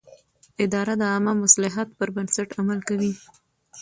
[0.65, 3.11] اداره د عامه مصلحت پر بنسټ عمل کوي.